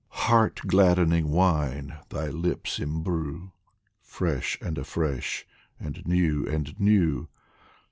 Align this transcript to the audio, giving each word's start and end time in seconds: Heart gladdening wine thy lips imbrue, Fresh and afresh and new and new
Heart 0.25 0.61
gladdening 0.65 1.29
wine 1.29 1.99
thy 2.09 2.29
lips 2.29 2.79
imbrue, 2.79 3.51
Fresh 4.01 4.57
and 4.59 4.79
afresh 4.79 5.45
and 5.79 6.03
new 6.07 6.43
and 6.47 6.73
new 6.79 7.27